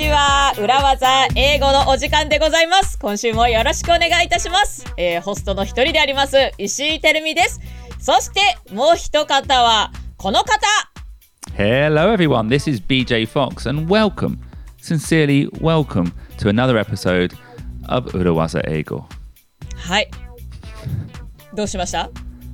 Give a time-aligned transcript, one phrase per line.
[0.00, 0.54] ちは。
[0.58, 2.98] 裏技英語のお時間でございます。
[2.98, 4.86] 今週もよろしくお願いいたします。
[4.96, 7.60] えー、ホストの一人であります、石井てるみです。
[7.98, 8.40] そして
[8.72, 10.58] もう一方はこの方。
[11.54, 14.38] Hello everyone, this is BJ Fox and welcome,
[14.80, 17.36] sincerely welcome to another episode
[17.88, 19.04] of 裏技英語。
[19.76, 20.10] はい。
[21.52, 22.10] どうしました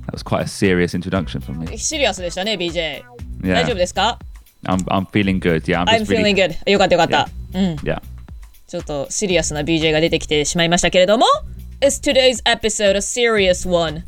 [0.07, 1.77] That was quite a serious introduction for me.
[1.77, 3.03] シリアスでしたね、BJ。
[3.41, 4.19] 大丈夫ですか
[4.66, 5.66] I'm, I'm feeling good.
[5.66, 6.56] Yeah, I'm, I'm feeling good.
[6.70, 7.28] よかったよかった。
[7.54, 7.74] うん。
[7.76, 8.00] Yeah.
[8.66, 11.26] ちょっとシリアスな BJ が出てきてしまいましたけれども
[11.82, 14.04] Is today's episode a serious one?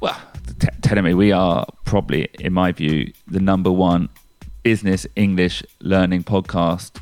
[0.00, 0.14] Well,
[0.60, 4.10] t- telling me we are probably, in my view, the number one
[4.62, 7.00] business English learning podcast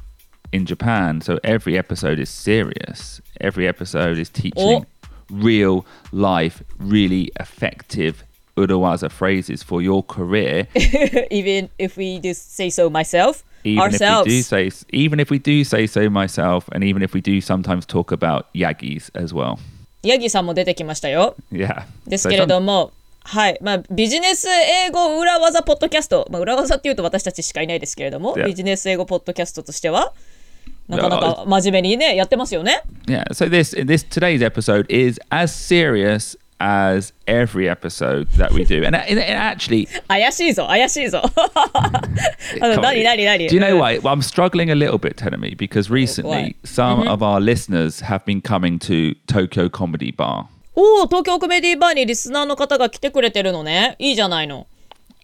[0.52, 1.20] in Japan.
[1.20, 3.20] So every episode is serious.
[3.40, 4.86] Every episode is teaching
[5.28, 8.22] real life, really effective
[8.59, 10.67] Urawaza phrases for your career.
[11.31, 13.43] even if we do say so myself.
[13.63, 14.27] Even ourselves.
[14.27, 17.21] if we do say, even if we do say so myself, and even if we
[17.21, 19.59] do sometimes talk about yagis as well.
[20.01, 21.35] ヤギさんも出てきましたよ。
[21.51, 21.83] Yeah.
[22.07, 22.91] ですけれども、
[23.23, 23.59] はい。
[23.61, 26.25] まあ、ビジネス英語裏技ポッドキャスト。
[26.31, 28.45] まあ、裏技っていうと私たちしかいないですけれども、yeah.
[28.45, 30.13] ビジネス英語ポッドキャストとしては、
[30.87, 32.81] なかなか真面目にね、やってますよね。
[33.05, 38.84] Yeah, so this, this today's episode is as serious as every episode that we do.
[38.84, 41.22] And, and, actually, 怪しいぞ、怪しいぞ。
[42.60, 43.98] 何何何 Do you know why?
[43.98, 48.40] Well, I'm struggling a little bit, Tenemi, because recently some of our listeners have been
[48.40, 50.46] coming to Tokyo Comedy Bar.
[50.76, 53.96] おお、東京コメディバーにリスナーの方が来てくれてるのね。
[53.98, 54.66] いいじゃないの。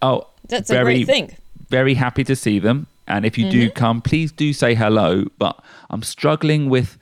[0.00, 1.36] Oh, that's a very, great thing.
[1.70, 2.86] Very happy to see them.
[3.06, 5.24] And if you do come, please do say hello.
[5.38, 5.56] But
[5.90, 6.96] I'm struggling with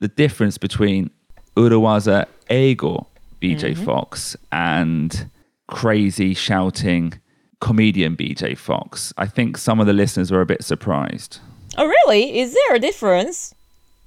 [0.00, 1.10] the difference between
[1.56, 3.08] Urawaza Ego,
[3.44, 5.30] BJ Fox, and
[5.66, 7.14] crazy shouting
[7.60, 9.12] comedian BJ Fox.
[9.16, 11.38] I think some of the listeners were a bit surprised.
[11.76, 12.38] Oh, really?
[12.38, 13.54] Is there a difference?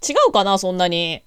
[0.02, 1.24] 違うかなそんなに。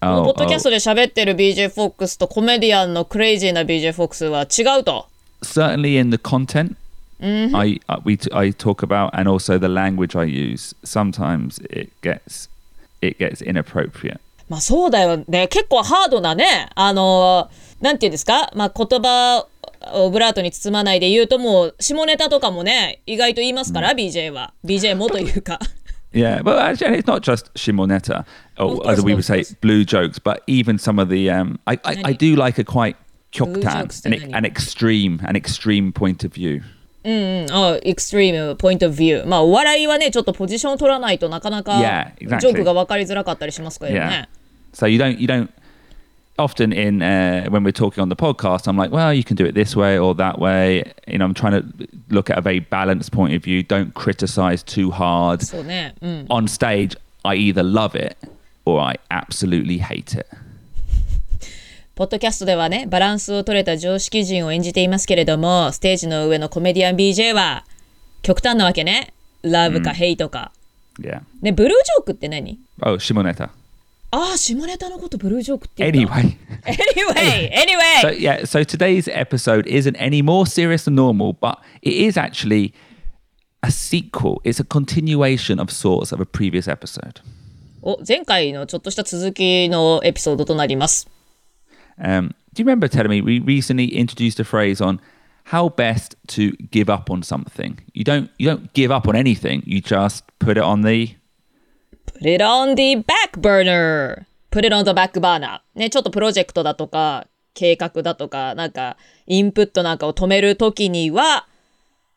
[0.00, 5.06] Oh, ポッドキャストで喋ってる BJ Fox とコメディアンのクレイジーな BJ Fox は違うと。
[5.42, 6.76] Certainly in the content
[7.20, 7.54] mm-hmm.
[7.54, 10.74] I uh, we t- I talk about, and also the language I use.
[10.84, 12.48] Sometimes it gets
[13.02, 14.20] it gets inappropriate.
[14.49, 15.47] まあそうだよね。
[15.47, 16.69] 結構ハードなね。
[16.75, 17.49] あの
[17.81, 18.51] なんていうんですか。
[18.55, 19.47] まあ言葉
[19.93, 25.59] オブラートに包まないで言うともう下ネタとかもね意外と言いますから、BJ は BJ もというか
[26.13, 28.23] Yeah, but actually, it's not just shimoneta,
[28.59, 31.31] or as we would say, blue jokes, but even some of the.
[31.31, 32.95] Um, I, I, I do like a quite
[33.31, 36.61] kyoktan, an, an extreme, an extreme point of view.
[37.03, 39.27] うんうん、あ extreme ポイントビュー。
[39.27, 42.55] まあ、お笑いはね、ちょっとポジションを取らないとなかなか Yeah, exactly.
[42.55, 44.29] クが分かりづらかったりしますからね。
[44.73, 45.49] So you don't you don't
[46.37, 49.45] often in uh, when we're talking on the podcast, I'm like, well, you can do
[49.45, 50.83] it this way or that way.
[51.07, 53.63] You know, I'm trying to look at a very balanced point of view.
[53.63, 55.43] Don't criticize too hard.
[55.43, 55.95] そうね。
[56.01, 56.25] うん。
[56.29, 56.97] on stage.
[57.25, 58.17] I either love it
[58.65, 60.27] or I absolutely hate it.
[61.95, 67.65] ポッドキャストではね、バランスを取れた常識人を演じていますけれども、ステージの上のコメディアン BJ は
[68.23, 69.13] 極端なわけね。
[69.43, 70.51] ラブかヘイトか。
[70.99, 71.21] Yeah.
[71.41, 73.51] ね、ブルージョークって何 Oh, 下ネタ。
[74.09, 76.37] ああ、下ネタのことブルージョークって言う Anyway.
[76.65, 78.01] anyway, anyway.
[78.01, 82.73] So, yeah, so today's episode isn't any more serious than normal, but it is actually
[83.61, 84.41] a sequel.
[84.43, 87.21] It's a continuation of sorts of a previous episode.
[87.83, 91.07] お、前回のちょっとした続きのエピソードとなります。
[91.99, 94.99] Um, do you remember telling me we recently introduced a phrase on
[95.45, 97.79] how best to give up on something?
[97.93, 99.63] You don't you don't give up on anything.
[99.65, 101.15] You just put it on the
[102.05, 104.25] put it on the back burner.
[104.51, 105.61] Put it on the back burner.
[105.75, 111.47] ね、ちょっとプロジェクトだとか計画だとかなんかインプットなんかを止めるときには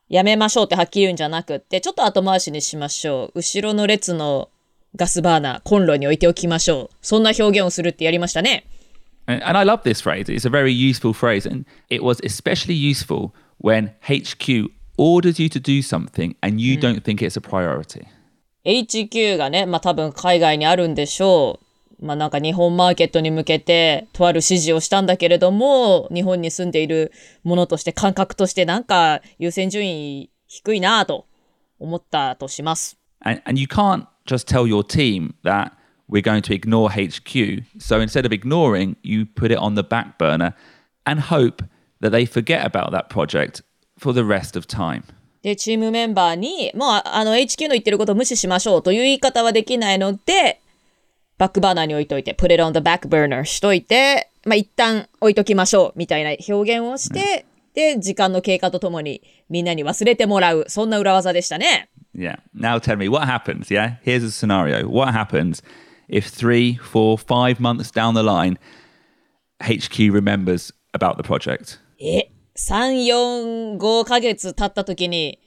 [0.09, 3.39] やめましょうってはっきり言うんじゃなくってちょっと後回しにしましょう。
[3.39, 4.51] 後ろの列の
[4.95, 6.97] ガスバーナー、コンロに置いておきましょう。
[7.03, 8.65] そんな表現をするってやりましたね。
[9.28, 10.30] And, and I love this phrase.
[10.30, 11.46] It's a very useful phrase.
[11.46, 17.04] And it was especially useful when HQ orders you to do something and you don't
[17.04, 18.08] think it's a priority.
[18.66, 21.60] HQ がね、まあ多分海外にあるんでしょ
[22.00, 22.06] う。
[22.06, 27.12] まあなんか日本マーケットに向けてとある指示をしたんだけれども、日本に住んでいる
[27.44, 31.26] ものとして感覚としてなんか優先順位低いなと
[31.80, 32.98] 思ったとします。
[33.22, 35.74] And, and you can't just tell your team that
[36.09, 37.63] we're going to ignore HQ.
[37.79, 40.55] So instead of ignoring, you put it on the back burner
[41.05, 41.63] and hope
[42.01, 43.63] that they forget about that project
[43.99, 45.05] for the rest of time.
[45.43, 50.61] で、チームメンバーに、もう、あの、HQ の言ってることを無視しましょうという言い方はできないので、
[51.39, 61.91] バックバーナーに置いといて、put it on the back burner しといて、まあ、一旦置いときましょうみたいな表現をして、で、時間の経過とともにみんなに忘れてもらう、そんな裏技でしたね。
[62.17, 62.39] Yeah.
[62.59, 63.71] Now tell me what happens.
[63.71, 63.99] Yeah.
[64.03, 64.89] Here's a scenario.
[64.89, 65.63] What happens
[66.08, 68.58] if three, four, five months down the line,
[69.62, 71.80] HQ remembers about the project?
[72.00, 75.40] え、3、4、5ヶ月経った時に、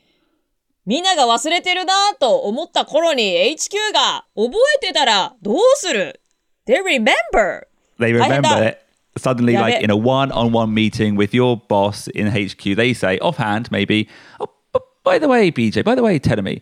[0.87, 3.23] みんなが忘れてるなと思った頃に
[3.57, 6.21] HQ が覚えてたらどうする
[6.69, 7.67] ?They remember!
[7.99, 8.79] They 大変 remember だ it.
[9.17, 12.75] Suddenly, Yeah, like but- in a one on one meeting with your boss in HQ,
[12.77, 14.09] they say offhand, maybe,
[14.41, 16.61] oh, but by the way, BJ, by the way, Telemi,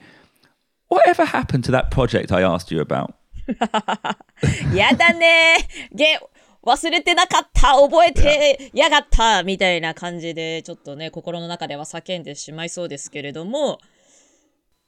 [0.88, 3.14] whatever happened to that project I asked you about?
[4.75, 5.57] やだね
[5.93, 6.19] げ、
[6.63, 13.79] 忘れてなかった覚えてやがったみたいな感じで、ちょっとね、心の中では叫んでしまいそうですけれども、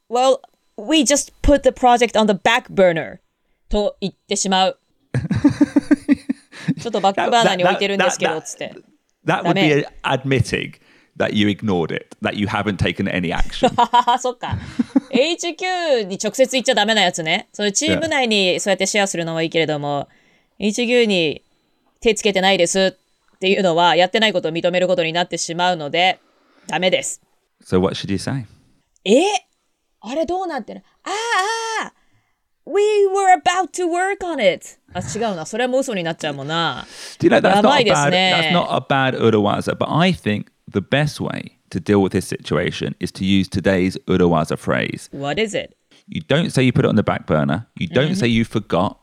[0.09, 0.39] Well,
[0.77, 3.19] we just put the project on the back burner
[3.69, 4.79] と言ってしまう。
[6.79, 8.73] ちょっとバックバーナーに置いてるんですけど、つって。
[9.25, 10.75] that would be admitting
[11.19, 13.69] that you ignored it, that you haven't taken any action.
[14.19, 14.57] そっか。
[15.11, 17.49] HQ に直接言っちゃダメなやつね。
[17.53, 20.07] それチーム内にそうやってシェアするのはいいけれども、
[20.59, 21.43] HQ に
[22.01, 22.97] 手つけてないです
[23.35, 26.19] っていうのは、やってないことを認めることになってしまうので、
[26.67, 27.21] ダメです。
[27.63, 28.45] so, what should you say?
[29.03, 29.21] え
[30.01, 31.09] あれどうなってるあ
[31.85, 31.93] あ
[32.65, 34.77] !We were about to work on it!
[34.93, 35.45] あ、違うな。
[35.45, 36.85] それも嘘になっちゃうもんな。
[37.19, 38.53] Do you know that's not, a やばいです bad, ね。
[38.53, 42.94] that's not a bad Urawaza, but I think the best way to deal with this situation
[43.00, 45.08] is to use today's Urawaza phrase.
[45.12, 45.76] What is it?
[46.06, 47.66] You don't say you put it on the back burner.
[47.76, 48.98] You don't say you forgot.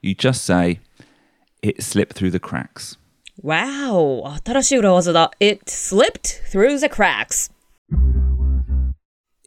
[0.00, 0.80] You just say
[1.62, 2.96] it slipped through the cracks.
[3.42, 4.24] Wow!
[4.44, 5.30] 新しい裏技だ。
[5.40, 7.50] It slipped through the cracks.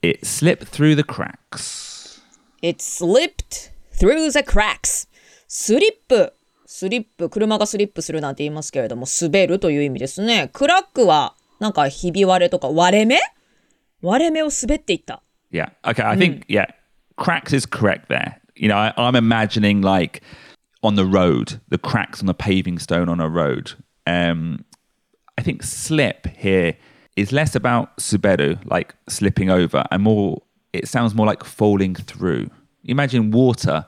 [0.02, 2.22] It slipped through the cracks.
[2.62, 5.08] It slipped through the cracks.
[5.48, 6.34] スリップ。
[6.66, 7.30] スリップ。
[7.30, 10.50] 車がスリップするなんて言いますけれども、滑るという意味ですね。
[10.52, 13.20] クラックは、 なんかひび割れとか割れ目
[14.02, 15.22] 割れ目を滑っていった。
[15.52, 15.70] Yeah.
[15.84, 16.04] Okay.
[16.04, 16.66] I think, yeah,
[17.18, 18.40] cracks is correct there.
[18.56, 20.22] You know, I, I'm imagining like
[20.84, 23.74] on the road, the cracks on the paving stone on a road.
[24.06, 24.66] Um,
[25.38, 26.78] I think slip here
[27.16, 30.42] is less about suberu, like slipping over, and more,
[30.74, 32.50] it sounds more like falling through.
[32.84, 33.86] Imagine water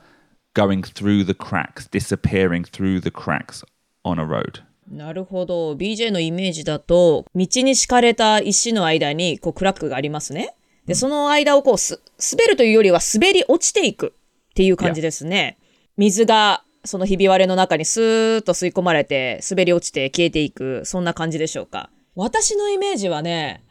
[0.54, 3.64] going through the cracks, disappearing through the cracks
[4.04, 4.62] on a road.
[4.93, 5.73] なるほど。
[5.75, 10.55] BJ のイメージだと、道に敷かれた石の間に、こう、クラックがありますね。
[10.87, 12.01] で、その間をこう、す、
[12.33, 14.13] 滑るというよりは滑り落ちていく
[14.51, 15.57] っていう感じですね。
[15.97, 21.89] 水が、そのひび割れの中にスーッと吸い込まれて、滑り落ちて消えていく、そんな感じでしょうか。
[22.15, 23.63] 私のイメージはね、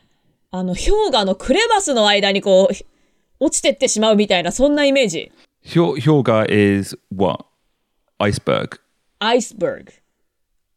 [0.49, 2.75] あの、氷河のクレバスの間にこう、
[3.39, 5.31] 落ちてってしまうみたいな、そんなイメージ。
[5.63, 7.45] Hyo- Hyoga is what?
[8.19, 8.79] Iceberg.
[9.19, 9.91] アイスバーグ。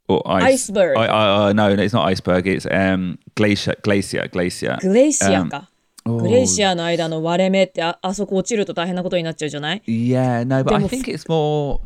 [0.08, 0.70] Or ice.
[0.70, 0.98] Iceberg.
[0.98, 2.48] I, I, uh, no, no, it's not iceberg.
[2.48, 4.78] It's um, glacier, glacier, glacier.
[4.82, 5.70] グレイシアか。
[6.06, 6.18] Oh.
[6.18, 11.80] グレイシアの間の割れ目ってあ、あそこ落ちると大変なことになっちゃうじゃない Yeah, no, but I Demo- think it's more.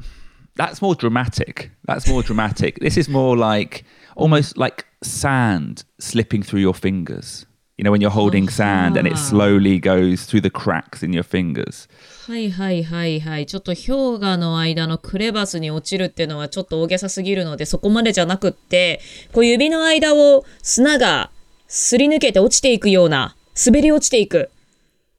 [0.56, 1.72] That's more dramatic.
[1.86, 2.80] That's more dramatic.
[2.80, 3.84] This is more like
[4.16, 7.46] almost like sand slipping through your fingers.
[7.78, 11.24] You know, when you're holding sand and it slowly goes through the cracks in your
[11.24, 11.88] fingers.
[12.29, 13.47] はいはいはいはい。
[13.47, 19.01] ちょっと氷河の間のクレバスに落ちるっていうのはちょっと大げさすぎるので、そこまでじゃなくって、
[19.33, 21.31] こう指の間を砂が
[21.69, 24.51] すり抜けて落ちていくような、滑り落ちていく。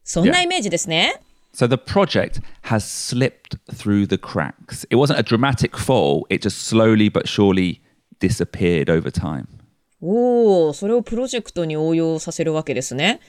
[0.03, 0.43] そんな Yeah.
[0.43, 1.19] イメージですね。
[1.51, 4.85] So the project has slipped through the cracks.
[4.91, 7.81] It wasn't a dramatic fall, it just slowly but surely
[8.19, 9.47] disappeared over time.
[9.99, 13.19] おお、それをプロジェクトに応用させるわけですね。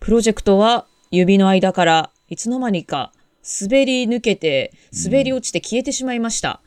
[0.00, 3.12] プロジェクトは指の間からいつの間にか
[3.60, 6.60] 滑り抜けて、滑り落ちて消えてしまいました。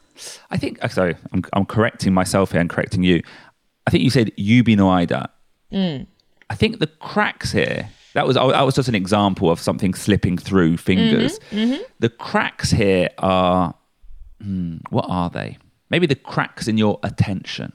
[0.49, 3.21] I think, uh, sorry, I'm, I'm correcting myself here and correcting you.
[3.85, 5.29] I think you said yubi no aida.
[5.71, 10.37] I think the cracks here, that was, that was just an example of something slipping
[10.37, 11.39] through fingers.
[11.99, 13.75] The cracks here are,
[14.41, 15.57] hmm, what are they?
[15.89, 17.71] Maybe the cracks in your attention.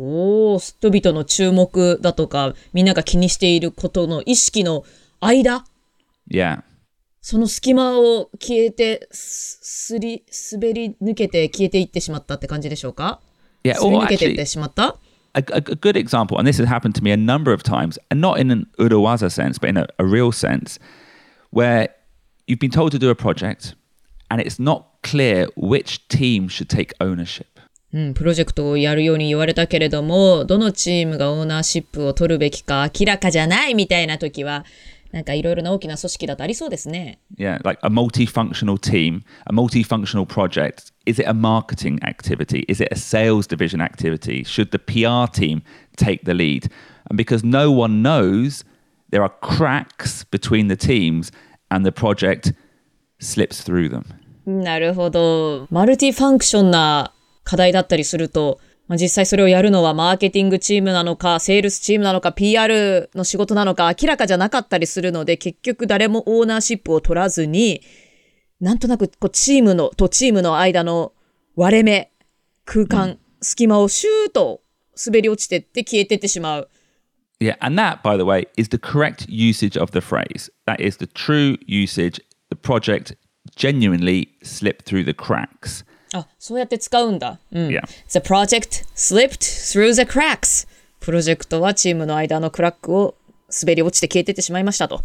[0.00, 4.84] おお、人々の注目だとか、みんなが気にしていることの意識の
[5.20, 5.64] 間、
[6.30, 6.62] Yeah.
[7.20, 13.20] その隙間を消えて、す、すり、滑り抜けて消えていってしまったって感じでしょうか
[13.64, 14.96] Yeah, 滑り抜けていってしまった
[15.34, 17.98] a, a, a good example, and this has happened to me a number of times,
[18.10, 20.78] and not in an Urawaza sense, but in a, a real sense,
[21.50, 21.88] where
[22.46, 23.74] you've been told to do a project
[24.30, 27.46] and it's not clear which team should take ownership.
[27.90, 34.66] うん、プロジェクトをやるように言われたけれども、どのチームがオーナーシップを取るべきか明らかじゃないみたいな時は、
[35.12, 37.18] なんかいろいろな大きな組織だとありそうですね。
[37.36, 40.92] Yeah, like a multifunctional team, a multifunctional project.
[41.06, 42.64] Is it a marketing activity?
[42.68, 44.44] Is it a sales division activity?
[44.44, 45.62] Should the PR team
[45.96, 46.70] take the lead?
[47.08, 48.64] And because no one knows,
[49.10, 51.32] there are cracks between the teams
[51.70, 52.52] and the project
[53.18, 54.04] slips through them.
[54.46, 55.66] なるほど。
[55.70, 57.12] multi-function な
[57.44, 67.82] 課題だったりすると、まあ、実際それをやるのはマーケティングチームなのか、セールスチームなのか、PR の仕事なのか、明らかじゃなかったりするので、結局誰もオーナーシップを取らずに、
[68.60, 71.12] なんとなくこうチームの、とチームの間の
[71.54, 72.12] 割れ目、
[72.64, 74.62] 空間、隙間をシューと
[75.06, 76.70] 滑り落ちてって消えてってしまう。
[77.40, 80.50] Yeah, and that, by the way, is the correct usage of the phrase.
[80.66, 82.20] That is the true usage.
[82.48, 83.16] The project
[83.54, 85.84] genuinely slipped through the cracks.
[86.13, 87.39] あ、そうやって使うんだ。
[87.51, 87.67] うん。
[87.67, 87.81] Yeah.
[88.09, 90.67] The project slipped through the cracks.
[90.99, 93.15] プロジェクトはチームの間のクラックを
[93.61, 95.03] 滑り落ちて消えてってしまいましたと。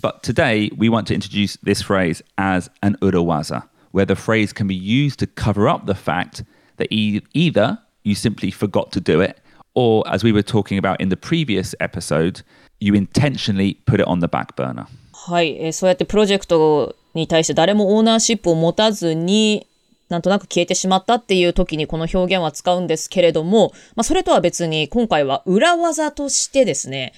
[0.00, 4.66] But today, we want to introduce this phrase as an urawaza, where the phrase can
[4.66, 6.44] be used to cover up the fact
[6.78, 9.40] that e- either you simply forgot to do it,
[9.74, 12.42] or as we were talking about in the previous episode,
[12.80, 14.86] you intentionally put it on the back burner.
[15.12, 19.67] はい、えーそうやってプロジェクト に対して誰もオーナーシップを持たずに、
[20.09, 27.13] なんとなく消えてしまったっていう時にこの表現は使うんですけれども、まあそれとは別に今回は裏技としてですね、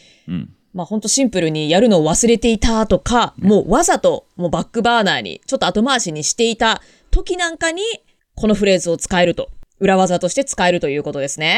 [0.74, 7.84] まあほんとシンプルにやるのを忘れていたとか、もうわざともうバックバーナーにちょっと後回しにしていた時なんかに
[8.36, 9.52] このフレーズを使えると。
[9.80, 11.58] 裏技として使えるということですね。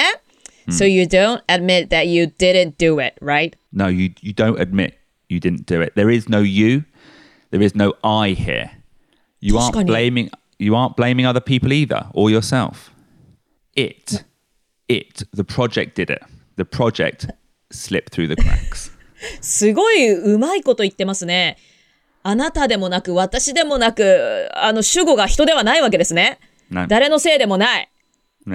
[0.69, 3.53] So you don't admit that you didn't do it, right?
[3.73, 4.93] No, you, you don't admit
[5.27, 5.93] you didn't do it.
[5.95, 6.83] There is no you,
[7.51, 8.71] there is no I here.
[9.39, 12.91] You aren't blaming you aren't blaming other people either or yourself.
[13.75, 14.25] It
[14.87, 16.21] it the project did it.
[16.57, 17.27] The project
[17.71, 18.91] slipped through the cracks.
[19.39, 21.57] すごいうまいこと言ってますね。
[22.23, 26.39] あなたでもなく、私でもなく、あの、主語が人ではないわけですね。
[26.87, 27.91] 誰のせいでもない。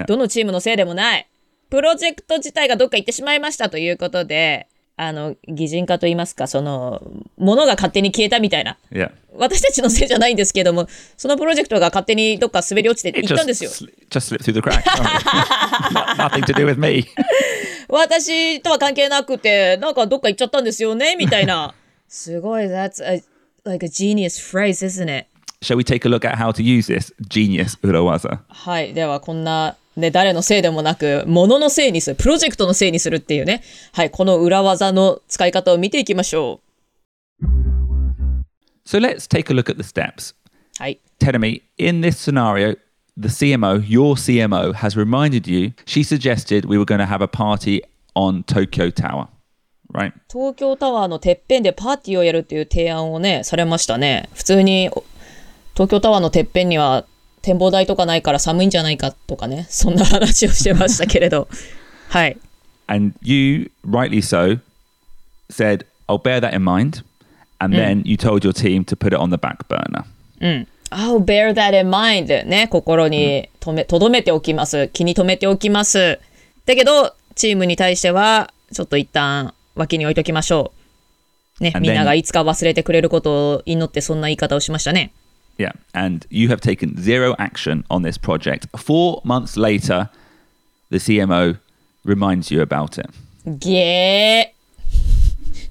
[0.07, 1.27] どのチームのせいでもない。
[1.69, 4.67] プロジェクト自体がどっか行ってしまいましたということで、
[4.99, 7.01] あの、擬人化と言いますか、その、
[7.37, 8.77] 物が勝手に消えたみたいな。
[8.91, 9.11] Yeah.
[9.35, 13.69] 私たちのせいじゃないんですけども、そのプロジェクトが勝手にどっか滑り落ちて行ったん just, ですよ。
[14.09, 14.81] just slipped through the cracks.
[15.93, 17.05] Not- nothing to do with me.
[17.87, 21.75] 私とは関係なくて、なんかどっか行っちゃったんですよね、みたいな。
[22.09, 23.23] すごい、that's a,
[23.65, 25.27] like a genius phrase, isn't it?
[25.61, 28.39] Shall we take a look at how to use this genius urawaza?
[28.47, 28.95] はい。
[28.95, 33.63] では、こんな、ね、誰のせいでもなく、物のせいにする、プロジェクトのせいにするっていうね。
[33.91, 34.11] はい。
[34.11, 36.61] この裏技の使い方を見ていきましょ
[38.85, 40.35] So let's take a look at the steps.
[40.79, 40.83] う。
[40.83, 40.99] はい。
[41.19, 42.77] Teremi, in this scenario,
[43.17, 47.27] the CMO, your CMO, has reminded you, she suggested we were going to have a
[47.27, 47.81] party
[48.13, 49.27] on Tokyo Tower,
[49.91, 50.13] right?
[50.31, 54.29] 東京タワーのてっぺんでパーティーをやるっていう提案をね、されましたね。
[54.35, 55.03] 普通に、お
[55.73, 57.05] 東京タワーのてっぺんには
[57.47, 59.65] 展望台とかないから寒いんじゃないかとかね。
[59.69, 61.47] そんな話をしてましたけれど。
[62.09, 62.37] はい。
[62.87, 64.59] And you, rightly so,
[65.49, 67.03] said, I'll bear that in mind.
[67.59, 70.05] And then you told your team to put it on the back burner.
[70.91, 74.89] I'll bear that in mind ね、心にとめ、とどめておきます。
[74.89, 76.19] 気に留めておきます。
[76.65, 80.73] だけど、チームに対しては、ちょっと一旦脇に置いときましょ
[81.61, 81.63] う。
[81.63, 85.13] ね、みんながいつか忘れてくれることを祈ってそんな言い方をしましたね。
[85.57, 85.71] Yeah.
[85.93, 88.67] And you have taken zero action on this project.
[88.77, 90.09] Four months later,
[90.89, 91.57] the CMO
[92.05, 93.09] reminds you about it.
[93.45, 94.57] ゲー。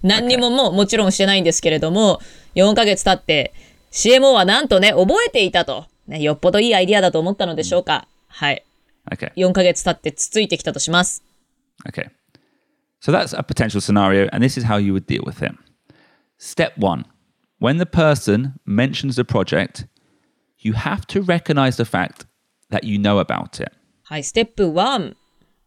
[0.02, 2.20] 何にももうもちろんしてないんですけれども、
[2.54, 3.52] 4ヶ月経って、
[3.92, 5.86] CMO はなんとね、覚えていたと。
[6.06, 8.06] ね、よっぽどいいアイディアだと思ったのでしょうか。
[8.28, 8.64] はい。
[9.10, 9.32] Okay.
[9.34, 11.22] 4ヶ月経ってつついてきたとします。
[11.88, 12.10] Okay.
[13.00, 15.54] So that's a potential scenario, and this is how you would deal with it.
[16.38, 17.04] Step one
[17.60, 19.86] when the person mentions the project,
[20.58, 22.26] you have to recognize the fact
[22.70, 23.72] that you know about it.
[24.04, 25.14] はい、ステップ1。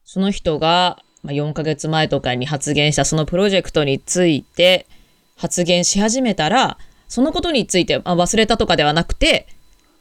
[0.06, 4.88] その人がまあ4ヶ月前とかに発言したそのプロジェクトについて
[5.36, 6.78] 発言し始めたら、
[7.08, 9.48] そのことについて、まあ、忘れたとかではなくて、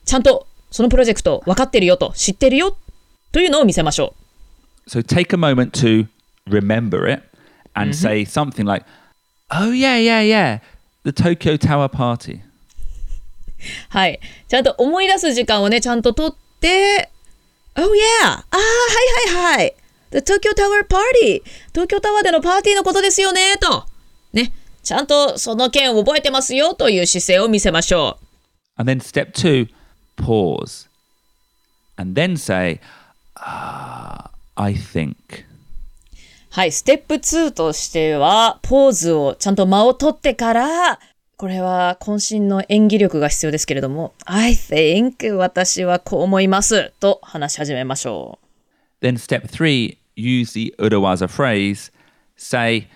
[0.04, 2.76] ちゃんとそのプロジェクト分かってるよと、知ってるよ
[3.32, 4.14] というのを見せましょ
[4.88, 6.06] So take a moment to
[6.48, 7.22] remember it
[7.74, 8.86] and say something like,
[9.50, 10.60] Oh, yeah, yeah, yeah,
[11.08, 12.36] the Tokyo Tower party.
[12.36, 12.40] う。
[13.88, 14.20] はい。
[14.46, 17.10] ちゃんと思い出す時間をね、ちゃんと取って、
[17.76, 18.26] Oh yeah!
[18.26, 18.62] ああ、は
[19.32, 19.74] いはいはい。
[20.10, 21.42] The Tokyo Tower Party!
[21.72, 23.86] 東京タワーでのパーティーのことですよね、と。
[24.32, 24.52] ね。
[24.82, 28.80] ちゃんとその件を覚えてますよという姿勢を見せましょう。
[28.80, 29.68] And then step two,
[30.16, 30.88] pause.
[31.96, 32.80] And then say,
[33.34, 35.47] Ah, I think.
[36.58, 40.98] はい、ステップ2としては、ポーズをちゃんと間を取ってから、
[41.36, 48.40] これは渾身の演技力が必要ですけれども、I think 私はこう思いますと話し始めましょ
[49.00, 51.92] Then step three, use the Urawaza phrase.
[52.36, 52.88] Say,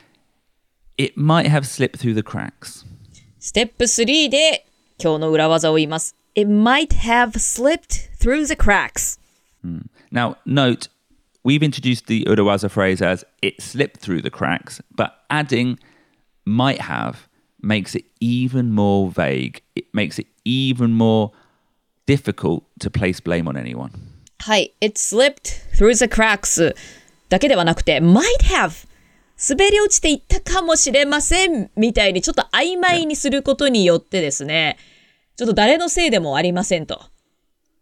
[0.96, 2.84] it might have slipped through the cracks.
[2.84, 2.88] う。
[3.38, 4.66] ステップ3で
[4.98, 6.16] 今日の裏技を言います。
[6.34, 9.20] It might have slipped through the cracks.
[10.10, 10.90] Now, note,
[11.44, 15.78] we've introduced the Urawaza phrase as it slipped through the cracks, but adding
[16.44, 17.28] might have
[17.62, 19.62] makes it even more vague.
[19.74, 21.32] It makes it even more
[22.06, 23.90] difficult to place blame on anyone.
[24.38, 24.72] はい。
[24.80, 26.74] It slipped through the cracks
[27.28, 28.88] だけではなくて might have
[29.48, 34.78] 滑り落ちていったかもしれませんみたいにちょっと曖昧にすることによってですね、
[35.36, 37.02] ちょっと誰のせいでもありませんと。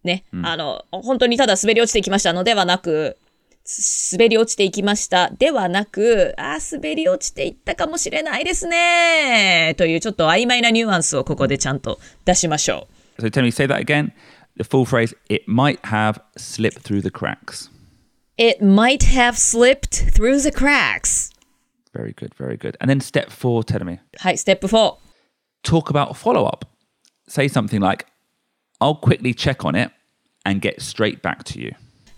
[0.04, 0.24] ね。
[0.42, 3.29] あの、本当にただ滑り落ちていきましたのではなく、す
[4.12, 9.74] 滑り落ちていきましたではなく、あー滑り落ちていったかもしれないですね。
[9.76, 13.22] というちょっと曖昧なニュアンスをここでちゃんと出しましょう。
[13.22, 14.12] So tell me, say that again.
[14.56, 17.70] The full phrase, it might have slipped through the cracks.
[18.36, 21.30] It might have slipped through the cracks.
[21.92, 22.76] Very good, very good.
[22.80, 24.00] And then step four, tell me.
[24.18, 24.94] はい、ステップ4。
[25.62, 26.66] Talk about follow up.
[27.28, 28.06] Say something like,
[28.80, 29.90] I'll quickly check on it
[30.44, 31.72] and get straight back to you.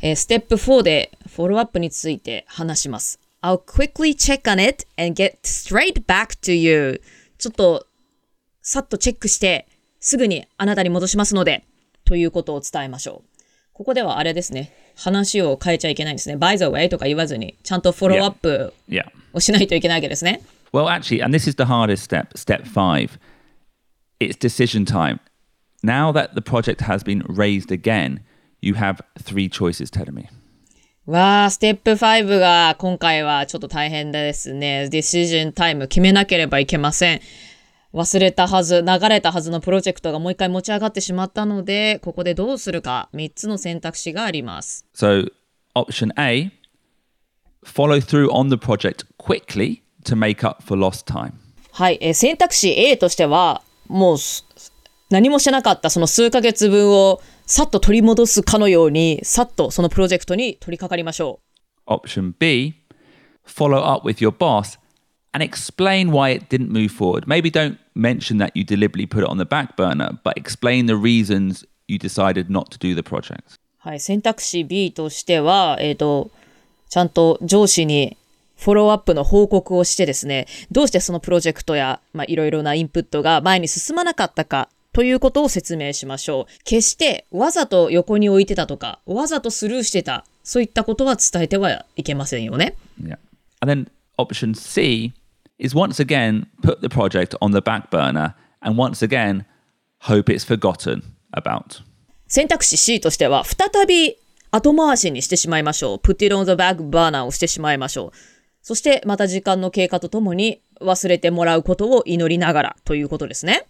[0.04, 3.20] えーステップ4でフォローアップについて話します。
[3.40, 7.00] I'll quickly check on it and get straight back to you.
[7.38, 7.86] ちょっと、
[8.62, 9.68] さっとチェックして、
[10.00, 11.64] すぐにあなたに戻しますので、
[12.04, 13.42] ということを伝えましょう。
[13.72, 14.72] ここではあれですね。
[14.96, 16.36] 話を変えちゃいけないんですね。
[16.36, 19.04] by the way とか言わずに、ちゃんとフォローアップ Yeah.
[19.32, 20.42] をしないといけないわけですね。
[20.72, 23.18] Well, actually, and this is the hardest step, step five.
[24.20, 25.20] It's decision time.
[25.84, 28.20] Now that the project has been raised again,
[28.62, 30.28] you have three choices, tell me.
[31.04, 34.88] わあ、ステップ5が今回はちょっと大変ですね。
[34.90, 37.20] decision time 決めなければいけません。
[37.92, 44.86] 忘れたはず、流れたはずのプロジェクトがもう一回持ち上がってしまったので、ここでどうするか3つの選択肢があります。
[44.94, 45.30] So,
[45.74, 46.52] option A
[47.64, 51.32] follow through on the project quickly to make up for lost time.
[51.72, 54.46] はい、えー選択肢 A としては、もうす
[55.10, 61.40] 何もしてなかったその数ヶ月分をさっと取り戻すかのように、さっとそのプロジェクトに取り掛かりましょ
[61.86, 61.92] う。
[61.92, 62.74] Option B
[63.44, 64.78] follow up with your boss
[65.32, 67.26] and explain why it didn't move forward.
[67.26, 70.96] Maybe don't mention that you deliberately put it on the back burner, but explain the
[70.96, 73.58] reasons you decided not to do the project.
[73.78, 76.30] はい、選択肢 B としては、えっ、と、
[76.88, 78.16] ちゃんと上司に
[78.56, 86.64] フォローアップの報告をしてですね、どうしてそのプロジェクトや、まあ、いろいろなインプットが前に進まなかったかということを説明しましょう。
[86.64, 92.76] 決してわざと横に置いてたとか、わざとスルーしてた、そういったことは伝えてはいけませんよね。
[93.02, 93.18] Yeah.
[93.60, 95.12] And then option C
[95.58, 99.44] is once again put the project on the back burner and once again
[100.02, 101.02] hope it's forgotten
[101.32, 101.82] about.
[102.28, 104.16] 選択肢 C としては、再び
[104.50, 105.96] 後回しにしてしまいましょう。
[105.96, 108.10] put it on the back burner をしてしまいましょう。
[108.60, 113.66] そしてまた時間の経過とともに忘れてもらうことを祈りながらということですね。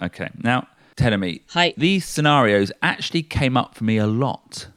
[0.00, 0.30] Okay.
[0.42, 1.74] Now, tell me, Hi.
[1.76, 4.68] these scenarios actually came up for me a lot,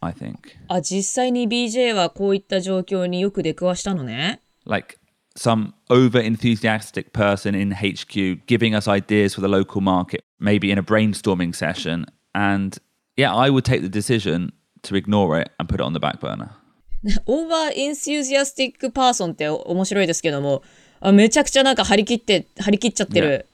[0.00, 0.56] I think.
[0.68, 4.40] あ、実際に BJ はこういった状況によく出くわしたのね。
[4.66, 4.98] Like
[5.36, 10.78] some over enthusiastic person in HQ giving us ideas for the local market, maybe in
[10.78, 12.06] a brainstorming session.
[12.34, 12.78] And
[13.16, 16.20] yeah, I would take the decision to ignore it and put it on the back
[16.20, 16.50] burner.
[17.24, 20.62] オーバーエンスユージアスティックパーソンって面白いですけども、
[21.00, 23.46] あめちゃくちゃなんか張り切って、張り切っちゃってる。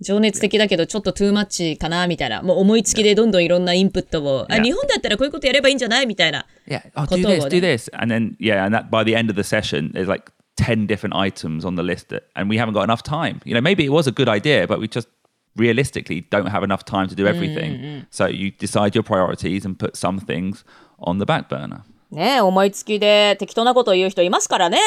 [0.00, 2.42] 情熱的だけどちょっと too much かなみたいな。
[2.42, 6.46] もう思いつきでどんどんいろんなインプットを、あ.日本だったらこういうことやればいいんじゃないみたいな。
[6.66, 7.90] Yeah, oh, do this, を do ね this.
[7.96, 11.14] And then, yeah, and that by the end of the session, there's like 10 different
[11.14, 13.40] items on the list that, and we haven't got enough time.
[13.44, 15.08] You know, maybe it was a good idea, but we just
[15.56, 18.06] realistically don't have enough time to do everything.
[18.10, 20.64] So you decide your priorities and put some things
[20.98, 21.82] on the back burner.
[22.10, 24.78] ねえ思いつきで適当なことを言う人いますからね。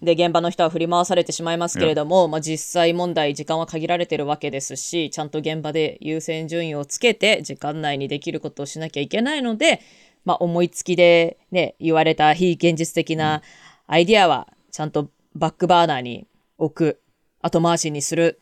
[0.00, 9.82] で、現場の人は振り回されてしまいますけれども、まあ実際問題、時間は限られてるわけですし、ちゃんと現場で優先順位をつけて、時間内にできることをしなきゃいけないので、
[10.24, 13.42] まあ思いつきでね、言われた非現実的な
[13.86, 17.00] アイディアは、ちゃんとバックバーナーに置く、
[17.42, 18.40] 後回しにする、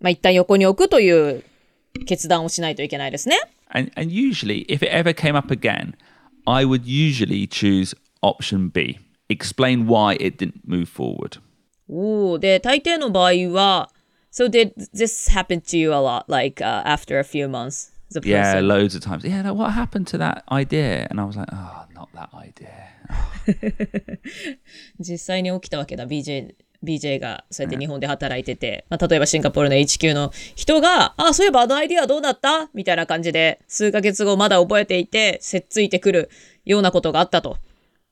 [0.00, 1.44] まあ一旦横に置くという
[2.06, 3.36] 決断をしないといけないですね。
[3.68, 5.92] And, and usually, if it ever came up again,
[6.45, 8.99] I would usually choose option B.
[9.29, 11.39] Explain why it didn't move forward.
[11.87, 13.89] おお、で、大抵の場合は、
[14.31, 17.91] So did this happen to you a lot, like、uh, after a few months?
[18.13, 18.67] The Yeah, person.
[18.67, 19.23] loads of times.
[19.23, 21.07] Yeah, like, what happened to that idea?
[21.09, 22.91] And I was like, oh, not that idea.
[24.99, 26.55] 実際に起きたわけだ、BJ。
[26.84, 32.68] BJ がそうやって日本で働いてて、まあ、例えばシンガポールの HQ の人が、あ、そういえばあのアイディアどうだった？
[32.74, 36.30] みたいな感じで、数ヶ月後まだ覚えていて、せっついてくる
[36.64, 37.58] ようなことがあったと。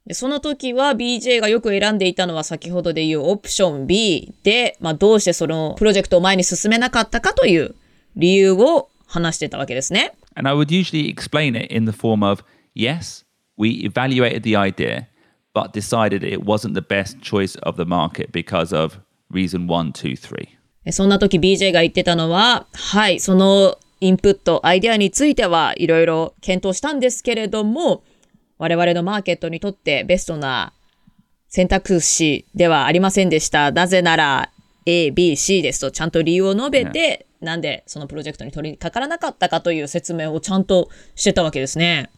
[0.07, 7.75] でその時は BJ がよく選んでいたのは先ほどで言うオプション B で、まあ、どうしてそのプロジェクトを前に進めなかったかという
[8.15, 10.13] 理由を話してたわけですね。
[10.35, 12.45] And I would usually explain it in the form of
[12.77, 13.25] yes,
[13.57, 15.07] we evaluated the idea,
[15.55, 18.99] but decided it wasn't the best choice of the market because of
[19.31, 20.49] reason one, two, three.
[20.85, 28.03] えそんな時 BJ が言ってたのは、はい、そのインプット、アイデアについてはいろいろ検討したんですけれども、
[28.59, 30.75] 我々のマーケットにとってベストな
[31.49, 33.73] 選択肢ではありませんでした。
[33.73, 34.51] なぜなら
[34.85, 42.11] A、B、C ですとちゃんと理由を述べて、なんでそのプロジェクトに取り掛からなかったかという説明をちゃんとしてたわけですね。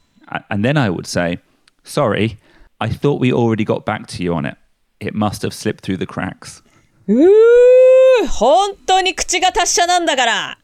[0.49, 1.39] And then I would say,
[1.85, 2.37] sorry,
[2.79, 4.57] I thought we already got back to you on it.
[5.01, 6.63] It must have slipped through the cracks.
[7.09, 10.59] うー本当に口が達者なんだから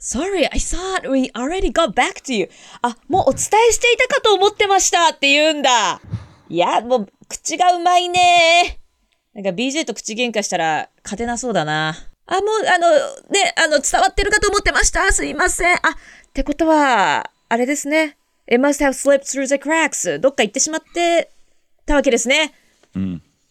[0.00, 2.50] Sorry, I thought we already got back to you.
[2.82, 6.00] あ、もうお伝えしていたかと思ってましたって言うんだ。
[6.48, 8.78] いや、もう口がうまいね。
[9.34, 11.96] なんか BJ と口喧嘩したら勝てなそうだな。
[12.26, 12.40] あ、もう
[12.72, 12.92] あの、
[13.30, 15.10] ね、あの、伝わってるかと思ってました。
[15.12, 15.74] すいません。
[15.74, 18.17] あ、ってことは、あれですね。
[18.50, 20.18] It must have slipped through the cracks.
[20.18, 21.30] どっか行ってしまって
[21.84, 22.54] たわけですね。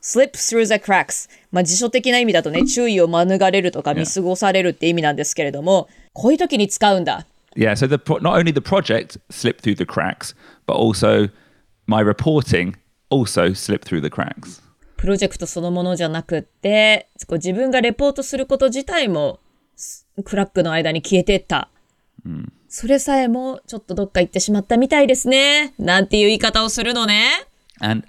[0.01, 1.29] slip through the cracks。
[1.51, 7.27] まあ辞書的な意味だとね、注意を免れるとか見過ごされるって意味なんですけれども、こういう時に使うんだ。
[7.55, 11.29] Yeah, so the pro- not only the project slipped through the cracks, but also
[11.86, 12.75] my reporting
[13.10, 14.63] also slipped through the cracks.
[14.97, 19.39] プロジェクトそのものじゃなくって、こう自分がレポートすること自体も、
[19.75, 21.69] すクラックの間に消えてった。
[22.67, 25.73] それさえもちょっとどっか行ってしまったみたいですね。
[25.80, 27.47] なんていう言い方をするのね。
[27.80, 28.08] And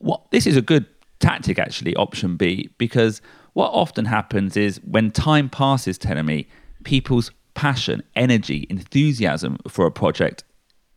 [0.00, 0.86] what this is a good
[1.18, 3.22] tactic actually, option B, because
[3.54, 6.46] what often happens is when time passes, me
[6.84, 10.44] people's passion, energy, enthusiasm for a project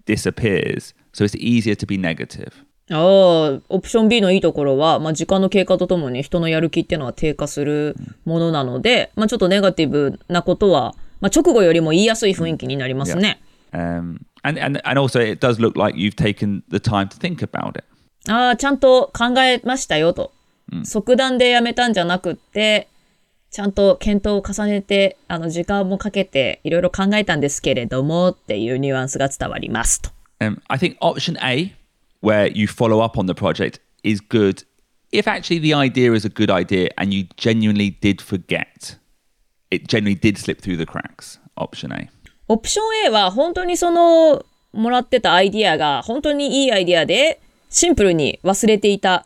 [0.05, 0.93] disappears.
[1.13, 2.65] So it's easier to be negative.
[2.89, 7.95] ああ、オプション B のいいところは、まあ、時間の経過とともに人のやる気っていうのは低下する
[8.25, 13.41] ものなので、まあ、ちょっとネガティブなことは、まあ、直後よりも言いやすい雰囲気になりますね。
[13.71, 17.77] Um, and, and, and also, it does look like you've taken the time to think about
[17.77, 17.83] it.
[18.27, 20.33] ああ、ちゃんと考えましたよと。
[20.83, 22.87] 即断でやめたんじゃなくって、
[23.49, 30.09] ちゃんと検討を重ねて、あの、時間もかけて、いろいろ考えたんですけれども、っていうニュアンスが伝わりますと。
[30.39, 31.73] Um, I think option A,
[32.21, 34.65] where you follow up on the project, is good
[35.11, 38.97] if actually the idea is a good idea and you genuinely did forget.
[39.71, 41.39] It genuinely did slip through the cracks.
[41.57, 42.09] Option A.
[42.47, 49.25] オプション A は本当にその、もらってたアイディアが本当にいいアイディアで、シンプルに忘れていた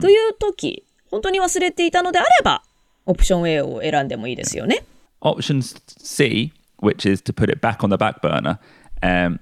[0.00, 2.62] という時、本当に忘れていたのであれば、
[3.04, 4.84] オプション A を選んでもいいですよね。
[5.20, 8.58] Option C, which is to put it back on the back burner,
[9.02, 9.38] um,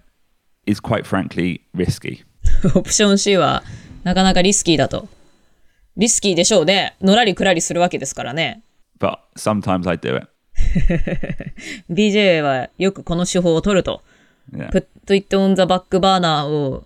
[0.66, 2.24] is quite frankly risky.
[2.74, 3.62] オプション C は
[4.02, 5.08] なかなかリスキーだと。
[5.96, 6.96] リスキーでしょうね。
[7.00, 8.62] のらりくらりするわけですからね。
[8.98, 10.28] But sometimes I do it.
[11.90, 14.02] BJ はよくこの手法を取ると。
[14.52, 14.70] Yeah.
[14.70, 16.84] put it on the back burner を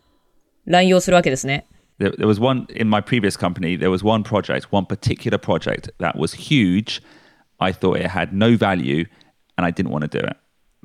[0.67, 1.67] 乱用するわけですね。
[1.99, 6.17] there, there was one in my previous company there was one project one particular project that
[6.17, 7.01] was huge
[7.61, 9.07] i thought it had no value
[9.57, 10.37] and i didn't want to do it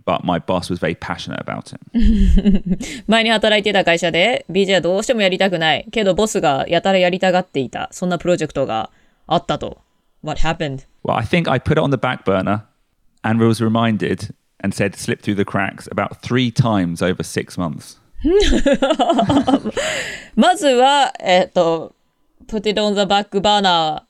[0.06, 1.82] but my boss was very passionate about it
[3.08, 5.86] 前に働いていた会社で BJ はどうしてもやりたくない。
[5.92, 7.90] けどボスがやたらやりたがっていた。
[7.92, 8.90] そんなプロジェクトが
[9.28, 9.82] あったと。
[10.24, 10.86] What happened?
[11.04, 12.62] well i think i put it on the back burner
[13.23, 17.99] and was reminded and said slip through the cracks about three times over six months
[20.35, 21.95] まずは、えっ、と、
[22.47, 24.03] put it on the back burner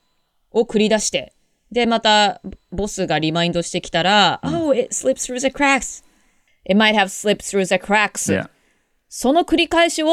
[0.52, 1.32] を繰り出して、
[1.72, 2.40] で、また、
[2.70, 6.04] ボスがリマインドしてきたら、Oh, it slips through the cracks.
[6.64, 8.32] It might have slipped through the cracks.
[8.32, 8.48] yeah
[9.08, 10.08] その繰り返しを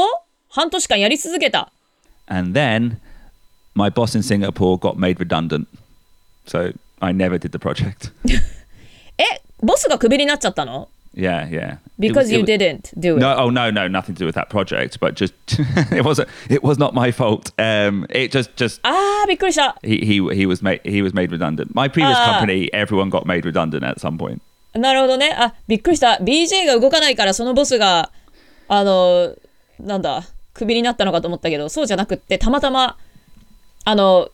[0.50, 1.72] 半年間やり続けた。
[2.28, 2.98] and then
[3.74, 5.68] my boss in singapore got made redundant
[6.46, 8.12] so i never did the project
[9.19, 9.23] え、
[9.63, 13.21] ボスがクビになっちゃったの yeah yeah Because was- you was- didn't do it.
[13.21, 14.99] No, oh no, no, nothing to do with that project.
[15.01, 15.33] But just
[15.95, 16.29] it wasn't.
[16.51, 17.53] It was not my fault.
[17.59, 19.77] Um, it just, just あー、びっくりした。
[19.83, 21.69] he, he, he was made, he was made redundant.
[21.73, 22.39] My previous Ah.
[22.41, 24.41] company, everyone got made redundant at some point.
[24.79, 25.35] なるほどね。
[25.39, 26.19] あ、びっくりした。
[26.21, 28.11] BJ が動かないから、そのボスが、
[28.69, 29.35] あの、
[29.81, 32.99] なんだ、クビになったのかと思ったけど、そうじゃなくって、たまたま、
[33.87, 34.29] あの、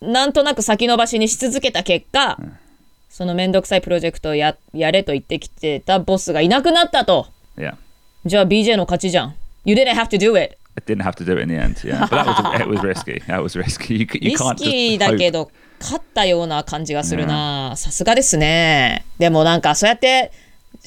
[0.00, 2.38] なんとなく先延ばしにし続けた結果、
[3.12, 7.26] そのめんどくさいプロジェクトをややれと言ってきてたボスがいなくなったと。
[7.58, 7.76] Yeah,
[8.24, 9.34] じゃあ BJ の勝ちじゃん。
[9.66, 10.56] You didn't have to do it.
[10.76, 11.74] I didn't have to do it in the end.
[11.86, 13.20] Yeah, but that was it was risky.
[13.26, 13.96] That was risky.
[13.96, 17.74] You, you リス can't キー just だ.けど、勝ったような感じがするな。
[17.76, 19.04] さすがですね。
[19.18, 20.32] でもなんかそうやって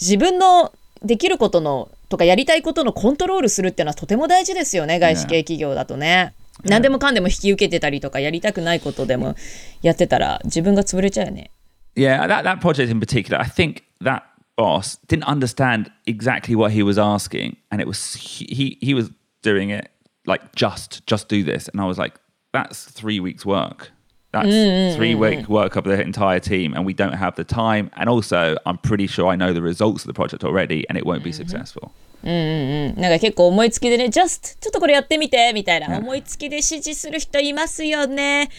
[0.02, 6.34] 自分のできることのとかやりたいことのコントロールするっていうのはとても大事ですよね外資系企業だとね。
[6.64, 9.36] 何でもかんでも引き受けてたりとかやりたくないことでも
[9.84, 11.52] やってたら自分が潰れちゃうよね。
[11.97, 14.25] Yeah, that, that project in particular, I think that
[14.57, 19.11] boss didn't understand exactly what he was asking, and it was he he, he was
[19.43, 19.91] doing it
[20.27, 22.15] like just just do this, and I was like,
[22.53, 23.91] that's three weeks work.
[24.33, 27.91] That's three week work of the entire team, and we don't have the time.
[27.97, 31.05] And also, I'm pretty sure I know the results of the project already, and it
[31.05, 31.93] won't be successful.
[32.23, 38.51] なんか結構思いつきでね、just ちょっとこれやってみてみたいな、思いつきで指示する人いますよね。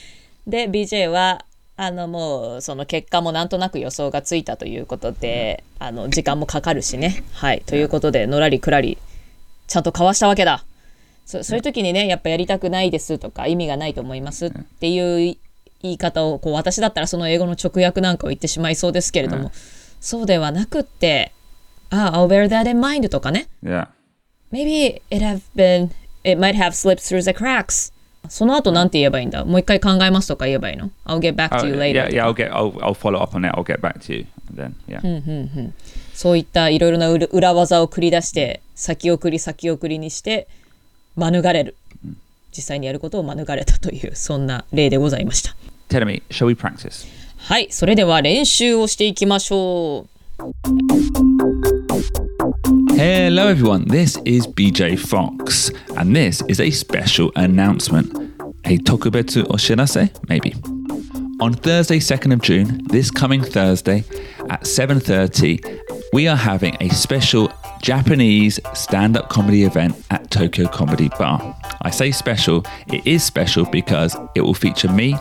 [0.47, 1.45] で、BJ は、
[1.78, 7.22] あのもうその結果もなんとなく予想がついたということで、あの時間もかかるしね。
[7.32, 7.62] はい。
[7.66, 8.96] ということで、のらりくらり、
[9.66, 10.64] ちゃんとかわしたわけだ。
[11.26, 15.36] そそういう時にね、やっぱやりたくないですとか、意味がないと思いますっていう
[15.82, 19.50] 言い方を、こう私だったらその英語の直訳なんかを言ってしまいそうですけれども、
[20.00, 21.32] そうではなくって、
[21.90, 23.48] あ、I'll bear that in mind とかね。
[23.62, 23.88] Yeah.
[24.52, 25.90] Maybe it have been,
[26.24, 27.92] it might have slipped through the cracks.
[28.28, 29.44] その後なんて言えばいいんだ？
[29.44, 32.08] もう一回考えますとか言えばいいの ?I'll get back Oh, to you later.
[32.08, 32.24] yeah, yeah.
[32.28, 32.50] I'll get.
[32.52, 33.54] I'll, I'll follow up on it.
[33.56, 34.26] I'll get back to you.
[34.54, 35.70] Then, yeah.
[36.14, 40.48] そういったいろいろな裏裏技を繰り出して、先送り先送りにして、
[41.16, 41.76] 免れる。
[42.56, 45.54] 実際にやることを免れたという、そんな例でございました。
[45.90, 47.06] Tell me, shall we practice?
[47.38, 50.06] はい、それでは練習をしていきましょ
[50.38, 52.35] う。
[52.96, 53.86] Hello, everyone.
[53.86, 58.10] This is BJ Fox, and this is a special announcement.
[58.64, 60.54] A tokubetsu oshirase, maybe.
[61.42, 64.02] On Thursday, 2nd of June, this coming Thursday
[64.48, 65.60] at 7:30,
[66.14, 71.54] we are having a special Japanese stand-up comedy event at Tokyo Comedy Bar.
[71.82, 75.14] I say special, it is special because it will feature me,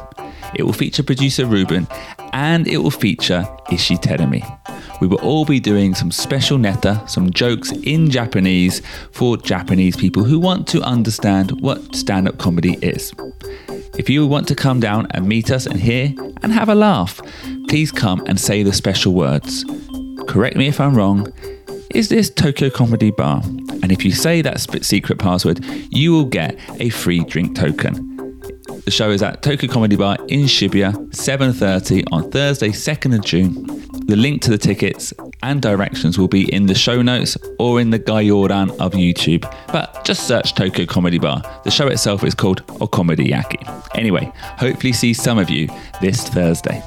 [0.56, 1.88] it will feature producer Ruben,
[2.34, 4.44] and it will feature Ishi Terumi.
[5.02, 10.24] We will all be doing some special neta, some jokes in Japanese for Japanese people
[10.24, 13.14] who want to understand what stand up comedy is.
[13.98, 17.22] If you want to come down and meet us and hear and have a laugh,
[17.68, 19.66] please come and say the special words.
[20.28, 21.32] Correct me if I'm wrong.
[21.92, 23.42] Is this Tokyo Comedy Bar?
[23.46, 28.15] And if you say that secret password, you will get a free drink token.
[28.86, 33.66] The show is at Tokyo Comedy Bar in Shibuya, 7:30 on Thursday, 2nd of June.
[34.06, 37.90] The link to the tickets and directions will be in the show notes or in
[37.90, 39.42] the Gayoran of YouTube.
[39.74, 41.42] But just search Tokyo Comedy Bar.
[41.64, 43.68] The show itself is called Okomedi Yaki.
[43.96, 45.68] Anyway, hopefully see some of you
[46.00, 46.84] this Thursday.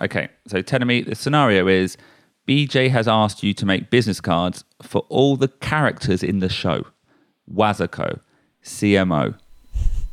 [0.00, 1.96] Okay, so telling me the scenario is
[2.48, 6.86] BJ has asked you to make business cards for all the characters in the show
[7.52, 8.20] Wazako,
[8.64, 9.38] CMO.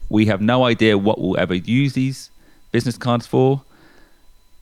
[0.09, 2.29] We have no idea what we'll ever use these
[2.71, 3.61] business cards for.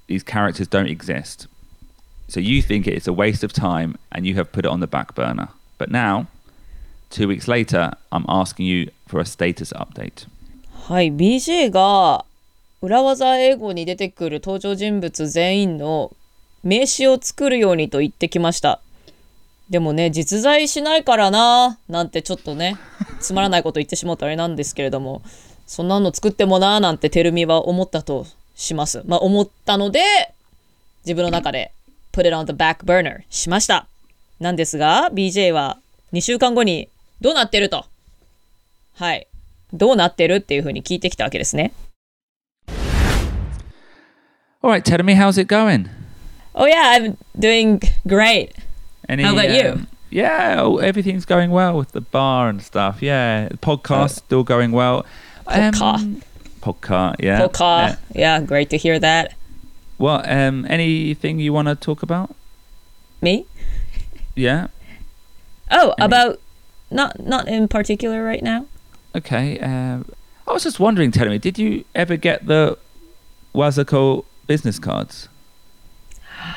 [0.08, 1.48] These characters don't exist.
[2.28, 4.88] So you think it's a waste of time and you have put it on the
[4.88, 5.50] back burner.
[5.78, 6.28] But now,
[7.10, 10.28] two weeks later, I'm asking you for a status update.
[10.88, 12.26] はい、BJ が
[12.83, 16.17] 裏技英語に出てくる登場人物全員の
[16.63, 18.81] 名詞を作るようにと言ってきました。
[19.69, 22.79] でもね、実在しないからな、なんてちょっとね、
[23.21, 25.23] つまらないこと言ってしまったあれなんですけれども、
[25.67, 29.03] そんなの作ってもな、なんてテルミは思ったとします。
[29.05, 30.01] まあ思ったので、
[31.05, 31.73] 自分の中で
[32.13, 33.87] put it on the back burner しました。
[34.41, 35.79] なんですが、BJ は
[36.15, 36.89] 2週間後に
[37.21, 37.85] どうなってると？
[38.95, 39.27] はい。
[39.73, 41.73] どうなってるっていうふうに聞いてきたわけですね。
[44.63, 45.89] All right, tell me, how's it going?
[46.55, 48.53] Oh yeah, I'm doing great.
[49.09, 49.71] Any, How about you?
[49.71, 53.01] um, Yeah, oh, everything's going well with the bar and stuff.
[53.01, 55.07] Yeah, the podcast still going well.
[55.47, 55.81] Podcast.
[55.81, 56.23] Um,
[56.61, 57.41] podcast, yeah.
[57.41, 58.39] Podcast, Yeah.
[58.39, 59.35] Yeah, great to hear that.
[59.99, 62.35] Well, um, anything you want to talk about?
[63.23, 63.47] Me?
[64.35, 64.67] Yeah.
[65.71, 66.41] Oh, Any- about
[66.91, 68.67] not not in particular right now.
[69.15, 69.59] Okay.
[69.61, 70.05] Um,
[70.47, 72.77] I was just wondering, me, did you ever get the
[73.55, 75.29] Wazako business cards?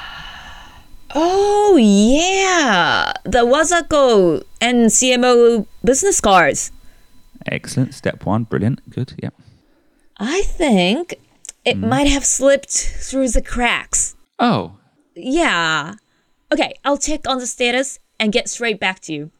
[1.16, 6.72] Oh yeah, the Wazako and CMO business cards.
[7.46, 7.94] Excellent.
[7.94, 8.46] Step one.
[8.46, 8.82] Brilliant.
[8.90, 9.14] Good.
[9.22, 9.30] Yeah.
[10.18, 11.14] I think
[11.66, 11.88] it hmm.
[11.88, 14.16] might have slipped through the cracks.
[14.40, 14.78] Oh,
[15.14, 15.94] Yeah.
[16.52, 19.32] Okay, I'll check on the status and get straight back to you.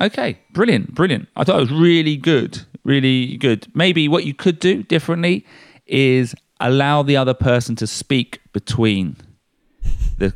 [0.00, 1.28] Okay, brilliant, brilliant.
[1.36, 3.66] I thought it was really good, really good.
[3.74, 5.44] Maybe what you could do differently
[5.86, 9.17] is allow the other person to speak between
[10.17, 10.33] the.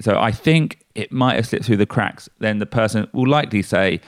[0.00, 2.28] So I think it might have slipped through the cracks.
[2.38, 4.00] Then the person will likely say,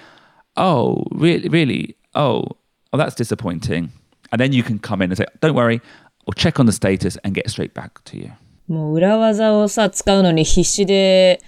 [0.57, 2.45] oh, really, really, oh,
[2.93, 3.93] oh, that's disappointing.
[4.31, 5.81] And then you can come in and say, don't worry,
[6.29, 8.33] I'll check on the status and get straight back to you.
[8.69, 11.41] もう裏技をさ、使うのに必死で、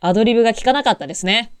[0.00, 1.52] アドリブが効かなかったですね。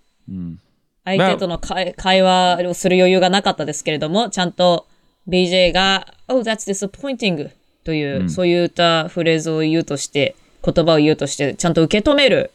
[1.04, 4.86] 相手との会会話をする余裕がなかったですけれども、ちゃんと
[5.28, 7.50] BJ が、Oh, that's disappointing
[7.85, 12.51] という、そういったフレーズを言うとして、言葉を言うとして、ちゃんと受け止める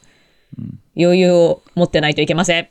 [0.97, 2.69] 余裕を持ってないといけません。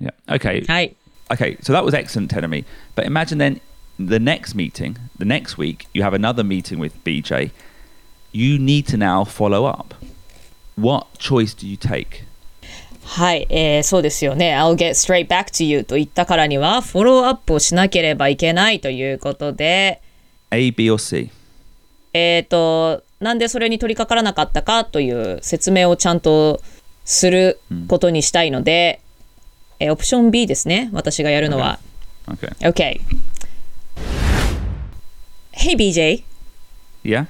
[0.00, 0.14] Yeah.
[0.26, 0.66] Okay.
[0.66, 0.96] はい。
[1.28, 1.58] Okay.
[1.60, 2.64] So that was excellent, Tenemy.
[2.96, 3.60] But imagine then
[3.98, 7.50] the next meeting, the next week, you have another meeting with BJ.
[8.32, 9.94] You need to now follow up.
[10.76, 12.24] What choice do you take?
[13.04, 14.56] はい、えーそうですよね。
[14.56, 20.00] I'll get straight back to you と言ったからには、フォローアップをしなければいけないということで、
[20.50, 21.30] A, B, or C?
[22.14, 26.60] えっ、と、なんでそれに取り掛からなかったかという説明をちゃんと
[27.04, 29.00] することにしたいので、
[29.78, 30.90] えーオプション B ですね。
[30.92, 31.78] 私がやるのは。
[32.28, 32.50] Okay.
[32.70, 33.00] Okay.
[35.52, 36.24] Hey BJ,
[37.04, 37.26] Yeah.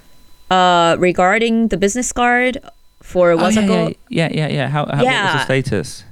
[0.51, 2.61] uh, regarding the business card
[3.03, 3.97] for Oh, Wasako.
[4.09, 4.69] yeah, yeah, yeah, yeah, yeah.
[4.69, 5.33] How, how what was Yeah.
[5.33, 6.05] the status?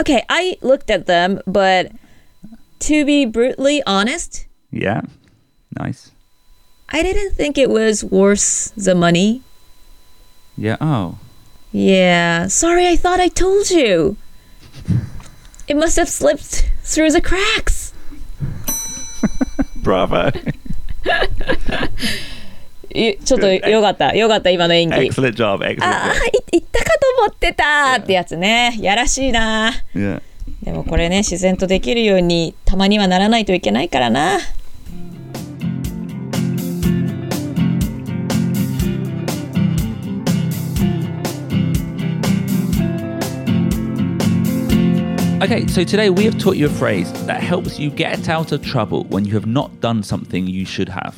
[0.00, 1.90] Okay, I looked at them, but
[2.80, 5.02] to be brutally honest, Yeah.
[5.78, 6.10] Nice.
[6.88, 9.42] I didn't think it was worth the money.
[10.56, 10.76] Yeah.
[10.80, 11.18] Oh.
[11.72, 14.16] Yeah, sorry, I thought I told you.
[15.66, 17.92] It must have slipped through the cracks.
[19.82, 20.30] Bravo.
[22.90, 25.00] いちょっとよかった、よかった、今の演技。
[25.08, 25.58] excellent job.
[25.64, 28.76] Excellent ああ job.、い言ったかと思ってたってやつね。
[28.80, 29.72] やらしいな。
[29.94, 30.22] Yeah.
[30.62, 34.38] でもこれね、自然とできるようにたまにはならないといけないからな。
[45.44, 49.04] Okay, so today we have taught you a phrase that helps you get out of trouble
[49.10, 51.12] when you have not done something you should have.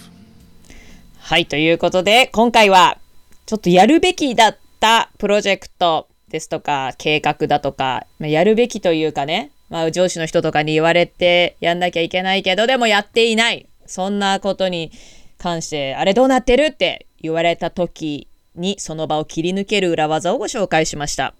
[1.21, 2.99] はい、ということで、今回は、
[3.47, 13.69] ちょっとやるべきだったプロジェクトですとか、計画だとか、まあやるべきというかね、まあ、上司の人とかに言われてやんなきゃいけないけど、でもやっていない。
[13.87, 14.91] そんなことに
[15.39, 16.65] 関して、あれどうなってる？
[16.65, 21.33] って言われた時に、その場を切り抜ける裏技をご紹介しました。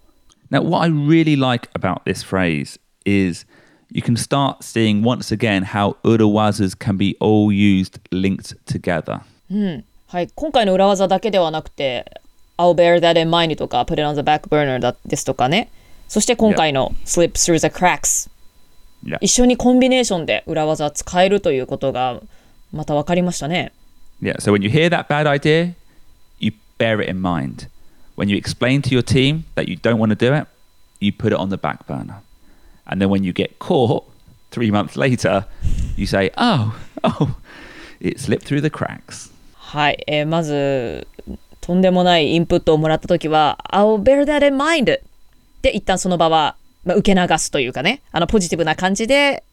[0.50, 3.46] Now, what I really like about this phrase is
[3.90, 9.20] you can start seeing once again how urawazas can be all used linked together.
[10.06, 12.20] はい、今回の裏技だけではなくて、
[12.58, 15.70] I'll bear that in mind とか、put it on the back burner だですとかね。
[16.08, 18.30] そして今回の slip through the cracks。
[19.04, 19.18] Yeah.
[19.20, 22.20] 一緒にコンビネーションで裏技使えるということが
[22.72, 23.72] また分かりましたね。
[24.20, 25.74] Yeah, so when you hear that bad idea,
[26.38, 27.68] you bear it in mind.
[28.16, 30.46] When you explain to your team that you don't want to do it,
[31.00, 32.20] you put it on the back burner.
[32.86, 34.04] And then when you get caught
[34.50, 35.46] three months later,
[35.96, 37.36] you say, oh, oh,
[38.00, 39.30] it slipped through the cracks.
[39.54, 41.06] はい、えーまず
[41.62, 45.00] とんでもないインプットをもらった時は I'll bear that in mind
[45.62, 49.44] で一旦その場は、まあ、受け流すというかねあのポジティブな感じで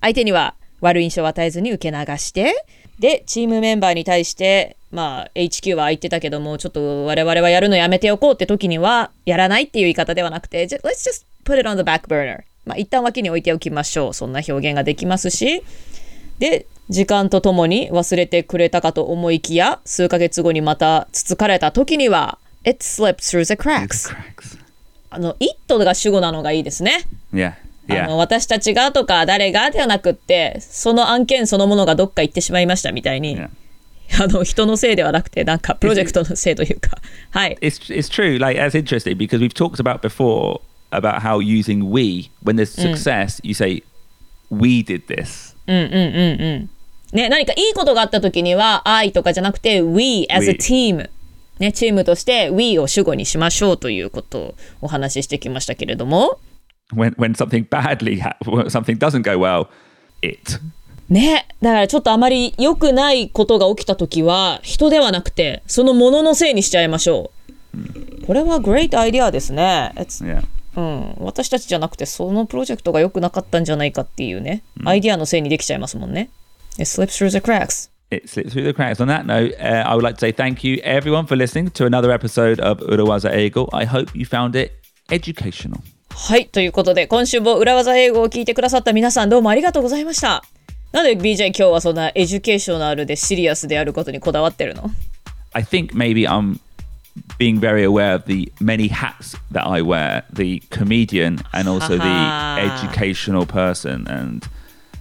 [0.00, 2.65] 相手には 悪い印象を与えずに受け流して
[2.99, 14.13] でチームメンバーに対してまあ HQ は言ってたけどもちょっと我々はやるのやめておこうって時にはやらないっていう言い方ではなくて Let's just put it on the back burner まあ一旦脇に置いておきましょう。
[14.13, 15.63] そんな表現ができますし。
[16.39, 24.13] で時間とともに忘れてくれたかと思いきや数ヶ月後にまたつつかれた時には It slipped through the cracks.
[25.09, 27.05] あの It が主語なのがいいですね。
[27.33, 27.53] Yeah,
[27.87, 28.09] yeah.
[28.13, 36.97] 私たちがとか誰がではなくってその案件そのものがどっか行ってしまいましたみたいに、あの人のせいではなくてなんかプロジェクトのせいというか
[37.31, 37.57] はい。
[45.67, 46.69] うん、うんうんうん。
[47.11, 51.09] ね、何かいいことがあった時には I とかじゃなくて we as a team
[51.59, 56.39] ね、チームとして we を主語にしましょうということをお話ししてきましたけれども。
[56.95, 58.21] When, when something badly,
[58.69, 59.67] something doesn't go well,
[60.21, 60.59] it.
[61.09, 67.31] ね、だからちょっとあまり良くないことが起きた時は人ではなくてそのもののせいにしちゃいましょ
[67.75, 68.25] う。
[68.25, 69.93] これは great アイデアですね。
[70.75, 76.29] うん、私たちじゃなくてそのプロジェクトが良くなかったんじゃないかっていうね、アイデアのせいにできちゃいますもんね。
[76.79, 77.91] It slips through the cracks.
[78.09, 78.99] It slipped through the cracks.
[78.99, 81.85] On that note, uh, I would like to say thank you, everyone, for listening to
[81.85, 83.69] another episode of Urawaza Eigo.
[83.71, 84.71] I hope you found it
[85.11, 85.81] educational.
[86.15, 90.43] はい、ということで今週も裏技英語を聞いてくださった皆さんどうもありがとうございました。
[90.93, 94.91] なんで BJ 今日はそんな educational でシリアスであることにこだわってるの
[95.53, 96.59] I think maybe I'm
[97.39, 102.59] being very aware of the many hats that I wear, the comedian and also the
[102.59, 104.47] educational person, and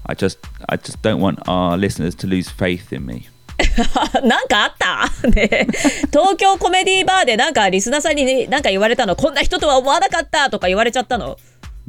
[0.07, 0.39] I just
[0.69, 3.29] I just don't want our listeners to lose faith in me.
[4.25, 5.67] なんかあったね
[6.13, 11.39] 東京コメディバーでなんかリスナーさんにねなんか言われたのこんな人とは思わなかったとか言われちゃったの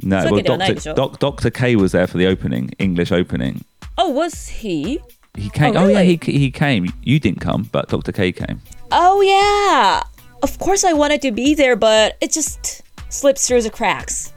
[0.02, 3.64] No, well, Doc, Doctor K was there for the opening, English opening.
[3.96, 5.00] Oh, was he?
[5.36, 5.76] He came.
[5.76, 6.18] Oh, Oh, yeah, really?
[6.20, 6.92] he he came.
[7.04, 8.60] You didn't come, but Doctor K came.
[8.90, 10.02] Oh, yeah.
[10.42, 14.32] Of course I wanted to be there, but it just slips through the cracks.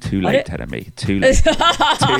[0.00, 0.92] Too late, me.
[0.96, 1.42] Too late.
[1.42, 1.50] Too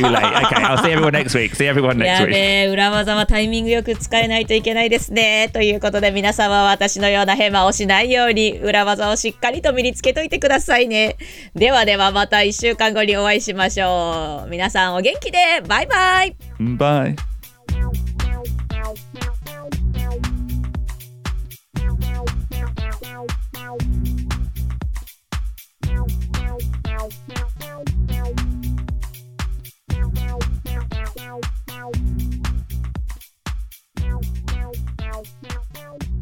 [0.02, 0.24] late.
[0.44, 1.54] Okay, I'll see everyone next week.
[1.54, 2.36] See everyone や next べ week.
[2.36, 5.50] え、裏技はタイミングよく使えないといけないですね。
[5.54, 11.16] ということで皆様は私のようなヘマをしないように裏技をしっかりと身につけといてくださいね。
[11.54, 14.50] ではではまた1週間後にお会いしましょう。
[14.50, 17.16] 皆さんお元気でバイバイ Bye.
[17.68, 18.15] Thank
[35.22, 36.15] Bye.